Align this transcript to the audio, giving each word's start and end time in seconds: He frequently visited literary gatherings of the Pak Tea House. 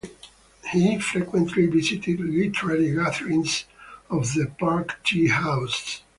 He 0.71 0.97
frequently 0.97 1.67
visited 1.67 2.21
literary 2.21 2.91
gatherings 2.95 3.65
of 4.09 4.33
the 4.33 4.51
Pak 4.59 5.03
Tea 5.03 5.27
House. 5.27 6.01